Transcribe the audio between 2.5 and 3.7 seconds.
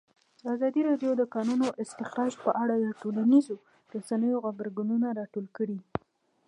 اړه د ټولنیزو